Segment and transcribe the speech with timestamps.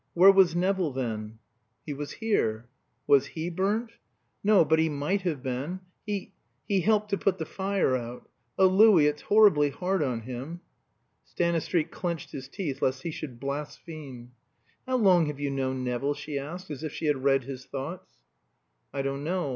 [0.15, 1.37] Where was Nevill then?"
[1.85, 2.67] "He was here."
[3.05, 3.91] "Was he burnt?"
[4.43, 5.81] "No; but he might have been.
[6.07, 6.33] He
[6.67, 8.27] he helped to put the fire out.
[8.57, 10.61] Oh, Louis, it's horribly hard on him!"
[11.23, 14.31] Stanistreet clenched his teeth lest he should blaspheme.
[14.87, 18.09] "How long have you known Nevill?" she asked, as if she had read his thoughts.
[18.91, 19.49] "I don't know.